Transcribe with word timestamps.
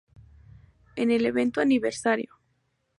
En 0.95 1.11
el 1.11 1.27
evento 1.27 1.61
Aniversario! 1.61 2.39